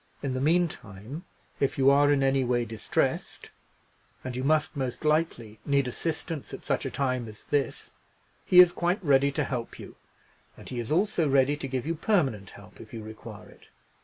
[0.23, 1.25] In the meantime,
[1.59, 6.87] if you are in any way distressed—and you must most likely need assistance at such
[6.87, 9.95] a time as this—he is quite ready to help you:
[10.57, 13.69] and he is also ready to give you permanent help if you require it."